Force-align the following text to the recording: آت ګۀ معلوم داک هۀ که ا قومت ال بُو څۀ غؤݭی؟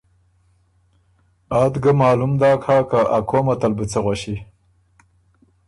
آت 1.61 1.73
ګۀ 1.83 1.91
معلوم 2.01 2.33
داک 2.39 2.61
هۀ 2.67 2.77
که 2.89 2.99
ا 3.17 3.19
قومت 3.29 3.61
ال 3.65 3.73
بُو 3.77 3.85
څۀ 3.91 3.99
غؤݭی؟ 4.03 4.35